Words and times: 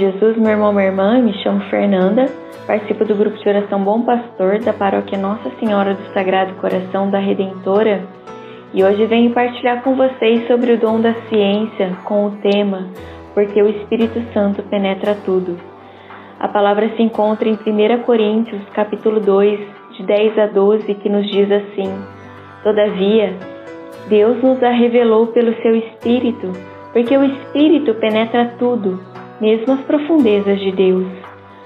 Jesus, 0.00 0.34
meu 0.38 0.52
irmão, 0.52 0.72
minha 0.72 0.86
irmã, 0.86 1.20
me 1.20 1.34
chamo 1.42 1.60
Fernanda, 1.68 2.24
participo 2.66 3.04
do 3.04 3.14
grupo 3.14 3.36
de 3.36 3.46
oração 3.46 3.84
Bom 3.84 4.00
Pastor 4.00 4.58
da 4.60 4.72
paróquia 4.72 5.18
Nossa 5.18 5.50
Senhora 5.60 5.92
do 5.92 6.02
Sagrado 6.14 6.54
Coração 6.54 7.10
da 7.10 7.18
Redentora 7.18 8.02
e 8.72 8.82
hoje 8.82 9.04
venho 9.04 9.34
partilhar 9.34 9.82
com 9.82 9.94
vocês 9.94 10.46
sobre 10.46 10.72
o 10.72 10.78
dom 10.78 11.02
da 11.02 11.12
ciência 11.28 11.98
com 12.04 12.24
o 12.24 12.30
tema 12.38 12.88
Porque 13.34 13.62
o 13.62 13.68
Espírito 13.68 14.22
Santo 14.32 14.62
penetra 14.70 15.14
tudo. 15.22 15.58
A 16.38 16.48
palavra 16.48 16.88
se 16.96 17.02
encontra 17.02 17.46
em 17.46 17.52
1 17.52 18.02
Coríntios, 18.04 18.62
capítulo 18.72 19.20
2, 19.20 19.60
de 19.98 20.02
10 20.02 20.38
a 20.38 20.46
12, 20.46 20.94
que 20.94 21.10
nos 21.10 21.30
diz 21.30 21.52
assim: 21.52 21.92
Todavia, 22.62 23.34
Deus 24.08 24.42
nos 24.42 24.62
a 24.62 24.70
revelou 24.70 25.26
pelo 25.26 25.54
seu 25.60 25.76
Espírito, 25.76 26.52
porque 26.90 27.14
o 27.14 27.22
Espírito 27.22 27.92
penetra 27.96 28.54
tudo 28.58 28.98
mesmo 29.40 29.74
as 29.74 29.80
profundezas 29.80 30.58
de 30.60 30.72
Deus. 30.72 31.06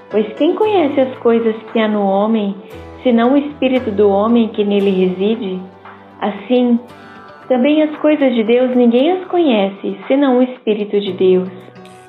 Pois 0.09 0.27
quem 0.33 0.55
conhece 0.55 0.99
as 0.99 1.15
coisas 1.17 1.55
que 1.71 1.79
há 1.79 1.87
no 1.87 2.01
homem, 2.05 2.55
senão 3.03 3.33
o 3.33 3.37
espírito 3.37 3.91
do 3.91 4.09
homem 4.09 4.47
que 4.49 4.63
nele 4.63 4.91
reside? 4.91 5.59
Assim, 6.21 6.79
também 7.47 7.83
as 7.83 7.95
coisas 7.97 8.33
de 8.33 8.43
Deus 8.43 8.75
ninguém 8.75 9.11
as 9.11 9.25
conhece, 9.25 9.97
senão 10.07 10.39
o 10.39 10.43
espírito 10.43 10.99
de 10.99 11.11
Deus. 11.13 11.49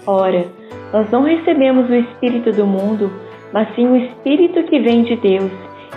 Ora, 0.06 0.46
nós 0.92 1.10
não 1.10 1.22
recebemos 1.22 1.90
o 1.90 1.94
espírito 1.94 2.52
do 2.52 2.66
mundo, 2.66 3.10
mas 3.52 3.74
sim 3.74 3.86
o 3.88 3.96
espírito 3.96 4.62
que 4.64 4.78
vem 4.78 5.02
de 5.02 5.16
Deus, 5.16 5.50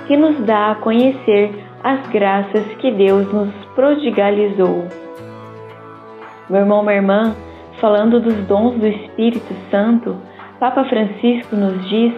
que 0.08 0.18
nos 0.18 0.38
dá 0.46 0.72
a 0.72 0.76
conhecer 0.76 1.52
as 1.84 2.06
graças 2.10 2.66
que 2.80 2.92
Deus 2.92 3.32
nos 3.32 3.54
prodigalizou. 3.76 4.86
Meu 6.50 6.62
irmão, 6.62 6.82
minha 6.84 6.96
irmã, 6.96 7.36
Falando 7.80 8.20
dos 8.20 8.36
dons 8.46 8.76
do 8.76 8.88
Espírito 8.88 9.54
Santo, 9.72 10.18
Papa 10.60 10.84
Francisco 10.84 11.56
nos 11.56 11.88
diz 11.88 12.14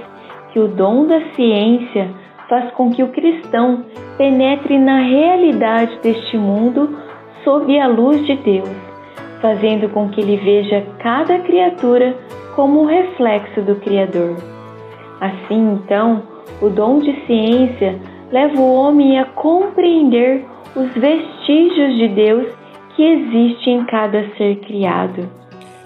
que 0.52 0.60
o 0.60 0.68
dom 0.68 1.06
da 1.06 1.22
ciência 1.36 2.10
faz 2.50 2.72
com 2.72 2.90
que 2.90 3.04
o 3.04 3.10
cristão 3.10 3.86
penetre 4.18 4.80
na 4.80 5.02
realidade 5.02 6.00
deste 6.02 6.36
mundo 6.36 6.98
sob 7.44 7.80
a 7.80 7.88
luz 7.88 8.26
de 8.26 8.36
Deus, 8.38 8.70
fazendo 9.40 9.88
com 9.90 10.10
que 10.10 10.22
ele 10.22 10.38
veja 10.38 10.84
cada 10.98 11.38
criatura 11.40 12.18
como 12.56 12.82
um 12.82 12.86
reflexo 12.86 13.62
do 13.62 13.76
Criador. 13.76 14.38
Assim, 15.20 15.74
então, 15.76 16.24
o 16.60 16.70
dom 16.70 16.98
de 16.98 17.14
ciência 17.28 18.00
leva 18.32 18.60
o 18.60 18.74
homem 18.74 19.20
a 19.20 19.26
compreender 19.26 20.44
os 20.76 20.92
vestígios 20.94 21.96
de 21.98 22.08
Deus 22.08 22.48
que 22.96 23.04
existe 23.04 23.70
em 23.70 23.86
cada 23.86 24.24
ser 24.36 24.56
criado. 24.62 25.41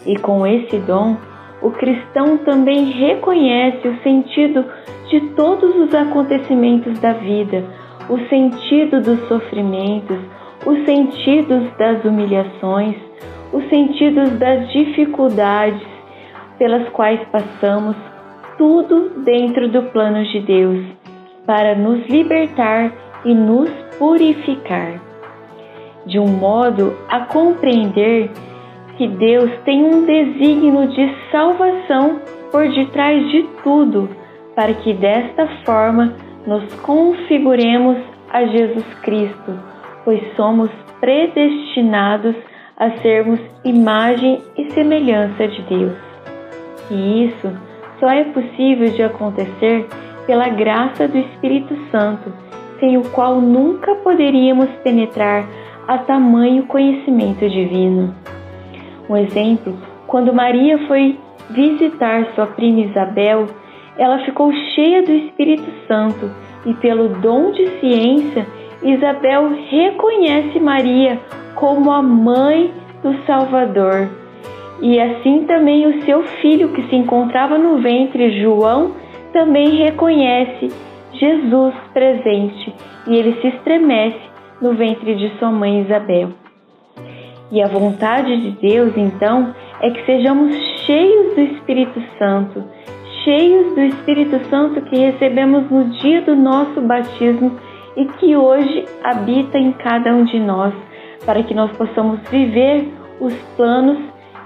E 0.05 0.15
com 0.17 0.45
esse 0.45 0.77
dom, 0.79 1.17
o 1.61 1.71
cristão 1.71 2.37
também 2.37 2.91
reconhece 2.91 3.87
o 3.87 4.01
sentido 4.03 4.65
de 5.09 5.19
todos 5.35 5.75
os 5.75 5.93
acontecimentos 5.93 6.99
da 6.99 7.13
vida, 7.13 7.63
o 8.09 8.19
sentido 8.29 9.01
dos 9.01 9.27
sofrimentos, 9.27 10.17
os 10.65 10.85
sentidos 10.85 11.63
das 11.77 12.03
humilhações, 12.03 12.95
os 13.51 13.67
sentidos 13.69 14.37
das 14.37 14.71
dificuldades 14.71 15.81
pelas 16.57 16.87
quais 16.89 17.19
passamos, 17.31 17.95
tudo 18.57 19.23
dentro 19.23 19.67
do 19.69 19.83
plano 19.83 20.23
de 20.25 20.39
Deus, 20.41 20.85
para 21.45 21.75
nos 21.75 22.05
libertar 22.07 22.91
e 23.23 23.33
nos 23.33 23.69
purificar, 23.97 25.01
de 26.05 26.19
um 26.19 26.27
modo 26.27 26.95
a 27.09 27.21
compreender 27.21 28.31
que 28.97 29.07
Deus 29.07 29.51
tem 29.63 29.83
um 29.83 30.05
desígnio 30.05 30.87
de 30.87 31.13
salvação 31.31 32.21
por 32.51 32.67
detrás 32.69 33.29
de 33.29 33.43
tudo, 33.63 34.09
para 34.55 34.73
que 34.73 34.93
desta 34.93 35.47
forma 35.65 36.13
nos 36.47 36.73
configuremos 36.75 37.97
a 38.29 38.45
Jesus 38.45 38.85
Cristo, 39.01 39.59
pois 40.03 40.21
somos 40.35 40.69
predestinados 40.99 42.35
a 42.77 42.91
sermos 43.01 43.39
imagem 43.63 44.41
e 44.57 44.71
semelhança 44.71 45.47
de 45.47 45.61
Deus. 45.63 45.97
E 46.91 47.25
isso 47.25 47.51
só 47.99 48.09
é 48.09 48.23
possível 48.25 48.89
de 48.91 49.03
acontecer 49.03 49.87
pela 50.25 50.49
graça 50.49 51.07
do 51.07 51.17
Espírito 51.17 51.75
Santo, 51.91 52.31
sem 52.79 52.97
o 52.97 53.09
qual 53.09 53.39
nunca 53.39 53.95
poderíamos 53.95 54.69
penetrar 54.83 55.45
a 55.87 55.97
tamanho 55.99 56.65
conhecimento 56.65 57.47
divino. 57.47 58.13
Um 59.09 59.17
exemplo, 59.17 59.77
quando 60.07 60.33
Maria 60.33 60.77
foi 60.87 61.17
visitar 61.49 62.25
sua 62.33 62.47
prima 62.47 62.81
Isabel, 62.81 63.47
ela 63.97 64.19
ficou 64.25 64.51
cheia 64.73 65.03
do 65.03 65.11
Espírito 65.11 65.69
Santo 65.87 66.29
e, 66.65 66.73
pelo 66.75 67.09
dom 67.19 67.51
de 67.51 67.67
ciência, 67.79 68.45
Isabel 68.83 69.49
reconhece 69.69 70.59
Maria 70.59 71.19
como 71.55 71.91
a 71.91 72.01
mãe 72.01 72.73
do 73.01 73.15
Salvador. 73.25 74.09
E 74.81 74.99
assim 74.99 75.45
também 75.45 75.85
o 75.87 76.03
seu 76.03 76.23
filho, 76.41 76.73
que 76.73 76.83
se 76.89 76.95
encontrava 76.95 77.57
no 77.57 77.77
ventre, 77.77 78.41
João, 78.41 78.91
também 79.31 79.69
reconhece 79.77 80.69
Jesus 81.13 81.73
presente 81.93 82.73
e 83.07 83.15
ele 83.15 83.39
se 83.39 83.47
estremece 83.47 84.19
no 84.61 84.73
ventre 84.73 85.15
de 85.15 85.29
sua 85.37 85.51
mãe 85.51 85.81
Isabel. 85.81 86.44
E 87.51 87.61
a 87.61 87.67
vontade 87.67 88.41
de 88.41 88.51
Deus, 88.59 88.97
então, 88.97 89.53
é 89.81 89.89
que 89.91 90.05
sejamos 90.05 90.55
cheios 90.85 91.35
do 91.35 91.41
Espírito 91.41 92.01
Santo, 92.17 92.63
cheios 93.23 93.75
do 93.75 93.81
Espírito 93.81 94.39
Santo 94.49 94.81
que 94.81 94.97
recebemos 94.97 95.69
no 95.69 95.85
dia 95.85 96.21
do 96.21 96.35
nosso 96.35 96.81
batismo 96.81 97.51
e 97.95 98.05
que 98.05 98.35
hoje 98.35 98.85
habita 99.03 99.57
em 99.57 99.71
cada 99.73 100.13
um 100.13 100.25
de 100.25 100.39
nós, 100.39 100.73
para 101.25 101.43
que 101.43 101.53
nós 101.53 101.71
possamos 101.77 102.19
viver 102.29 102.91
os 103.19 103.33
planos 103.55 103.97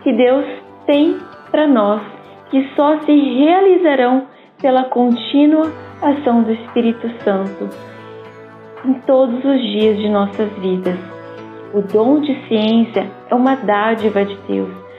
que 0.04 0.14
Deus 0.14 0.46
tem 0.86 1.18
para 1.52 1.68
nós, 1.68 2.02
que 2.50 2.70
só 2.76 3.00
se 3.00 3.12
realizarão 3.12 4.28
pela 4.62 4.84
contínua 4.86 5.72
ação 6.02 6.44
do 6.44 6.52
Espírito 6.52 7.10
Santo 7.24 7.70
em 8.86 8.94
todos 9.02 9.44
os 9.44 9.62
dias 9.62 9.98
de 9.98 10.10
nossas 10.10 10.50
vidas. 10.60 11.19
O 11.74 11.82
dom 11.82 12.20
de 12.22 12.48
ciência 12.48 13.10
é 13.30 13.36
uma 13.36 13.56
dádiva 13.56 14.26
de 14.26 14.36
Deus 14.48 14.90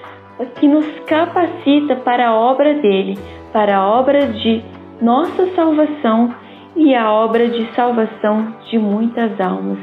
que 0.58 0.66
nos 0.66 0.86
capacita 1.00 1.97
para 1.97 2.28
a 2.28 2.34
obra 2.34 2.75
dele, 2.75 3.19
para 3.53 3.76
a 3.76 3.86
obra 3.86 4.26
de 4.28 4.62
nossa 5.00 5.47
salvação 5.54 6.34
e 6.76 6.94
a 6.94 7.10
obra 7.12 7.48
de 7.48 7.66
salvação 7.75 8.54
de 8.70 8.78
muitas 8.78 9.38
almas. 9.41 9.78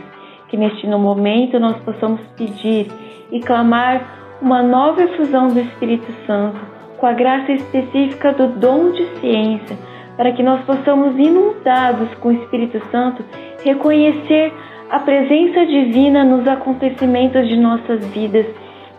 Que 0.49 0.57
neste 0.57 0.87
momento 0.87 1.59
nós 1.59 1.77
possamos 1.83 2.21
pedir 2.37 2.87
e 3.31 3.39
clamar 3.41 4.37
uma 4.41 4.63
nova 4.63 5.03
efusão 5.03 5.49
do 5.49 5.59
Espírito 5.59 6.11
Santo 6.25 6.59
com 6.97 7.05
a 7.05 7.13
graça 7.13 7.51
específica 7.51 8.31
do 8.33 8.47
dom 8.59 8.91
de 8.91 9.05
ciência, 9.19 9.77
para 10.15 10.31
que 10.31 10.41
nós 10.41 10.61
possamos, 10.63 11.15
inundados 11.17 12.11
com 12.15 12.29
o 12.29 12.31
Espírito 12.31 12.81
Santo, 12.89 13.23
reconhecer 13.63 14.51
a 14.89 14.99
presença 14.99 15.65
divina 15.65 16.23
nos 16.23 16.47
acontecimentos 16.47 17.47
de 17.47 17.57
nossas 17.57 18.05
vidas, 18.07 18.45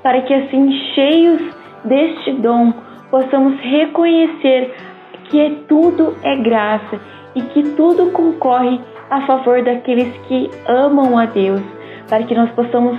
para 0.02 0.20
que 0.23 0.35
assim, 0.35 0.70
cheios 0.94 1.40
deste 1.85 2.32
dom, 2.35 2.73
possamos 3.11 3.58
reconhecer 3.61 4.75
que 5.31 5.64
tudo 5.67 6.14
é 6.23 6.37
graça 6.37 7.00
e 7.35 7.40
que 7.40 7.62
tudo 7.70 8.11
concorre 8.11 8.81
a 9.11 9.23
favor 9.26 9.62
daqueles 9.62 10.14
que 10.26 10.50
amam 10.67 11.17
a 11.17 11.25
Deus, 11.25 11.62
para 12.08 12.23
que 12.25 12.34
nós 12.34 12.50
possamos 12.50 12.99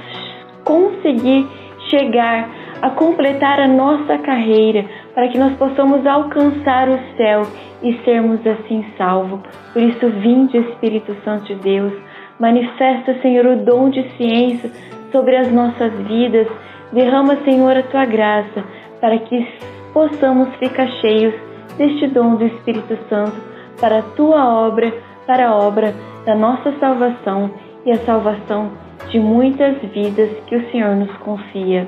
conseguir 0.63 1.47
chegar 1.89 2.50
a 2.81 2.89
completar 2.92 3.59
a 3.59 3.68
nossa 3.68 4.18
carreira, 4.19 4.85
para 5.13 5.27
que 5.27 5.38
nós 5.38 5.53
possamos 5.57 6.06
alcançar 6.07 6.89
o 6.89 7.00
céu 7.18 7.44
e 7.83 7.94
sermos 8.03 8.45
assim 8.47 8.85
salvos. 8.97 9.42
Por 9.74 9.81
isso, 9.81 10.09
vinde 10.21 10.57
Espírito 10.57 11.15
Santo 11.24 11.45
de 11.45 11.56
Deus 11.56 12.08
Manifesta, 12.39 13.15
Senhor, 13.21 13.45
o 13.45 13.57
dom 13.57 13.89
de 13.89 14.01
ciência 14.15 14.71
sobre 15.12 15.36
as 15.36 15.51
nossas 15.51 15.91
vidas. 16.07 16.47
Derrama, 16.94 17.36
Senhor, 17.44 17.75
a 17.75 17.83
tua 17.83 18.06
graça 18.06 18.63
para 19.01 19.18
que 19.18 19.45
possamos 19.94 20.50
ficar 20.56 20.88
cheios 21.01 21.33
deste 21.77 22.07
dom 22.07 22.36
do 22.36 22.45
Espírito 22.45 22.97
Santo 23.09 23.36
para 23.80 24.00
a 24.00 24.03
tua 24.15 24.68
obra, 24.68 24.94
para 25.27 25.50
a 25.50 25.56
obra 25.56 25.94
da 26.25 26.36
nossa 26.36 26.71
salvação 26.80 27.51
e 27.86 27.91
a 27.91 27.97
salvação 28.00 28.71
de 29.09 29.19
muitas 29.19 29.77
vidas 29.94 30.30
que 30.47 30.56
o 30.56 30.71
Senhor 30.71 30.95
nos 30.95 31.12
confia. 31.18 31.88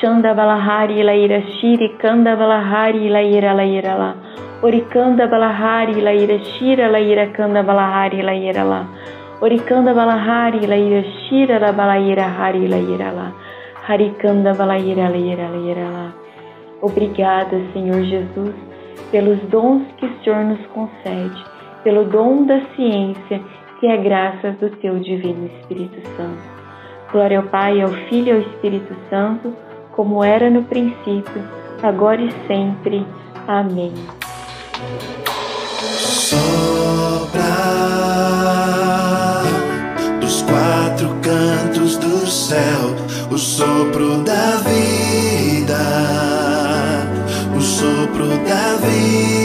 Shanda 0.00 0.34
balahari 0.34 1.02
laira 1.02 1.42
shiri 1.42 1.96
kanda 1.98 2.34
balahari 2.34 3.08
laira 3.08 3.52
laira 3.52 3.94
lá. 3.94 4.16
Orikanda 4.62 5.26
balahari 5.26 6.00
laira 6.00 6.38
shira 6.38 6.88
laira 6.88 7.28
kanda 7.28 7.62
balahari 7.62 8.22
laira 8.22 8.62
lá. 8.62 8.86
Oricanda 9.42 9.92
balahari 9.92 10.60
laira 10.72 11.02
shira 11.22 11.58
la 11.58 11.72
balaira 11.72 12.26
hari 12.38 12.68
laira 12.68 13.10
la. 13.12 13.32
Harikanda 13.88 14.54
balaira 14.54 15.08
laira 15.14 15.48
laira 15.54 15.86
la. 15.90 16.12
Obrigada, 16.80 17.56
Senhor 17.72 18.04
Jesus, 18.04 18.54
pelos 19.10 19.40
dons 19.50 19.82
que 19.96 20.06
o 20.06 20.12
Senhor 20.22 20.44
nos 20.44 20.64
concede, 20.66 21.44
pelo 21.82 22.04
dom 22.04 22.44
da 22.46 22.60
ciência, 22.76 23.40
que 23.80 23.88
é 23.88 23.96
graças 23.96 24.56
do 24.58 24.70
teu 24.76 25.00
divino 25.00 25.46
Espírito 25.46 26.00
Santo. 26.16 26.44
Glória 27.10 27.38
ao 27.38 27.44
Pai, 27.46 27.80
ao 27.80 27.90
Filho 28.08 28.28
e 28.28 28.30
ao 28.30 28.40
Espírito 28.42 28.94
Santo, 29.10 29.56
como 29.90 30.22
era 30.22 30.48
no 30.50 30.62
princípio, 30.62 31.42
agora 31.82 32.22
e 32.22 32.30
sempre. 32.46 33.04
Amém. 33.48 33.92
Sopra 36.30 37.41
céu 42.52 42.94
o 43.30 43.38
sopro 43.38 44.22
da 44.24 44.56
vida, 44.56 45.78
o 47.56 47.60
sopro 47.60 48.28
da 48.46 48.76
vida. 48.86 49.41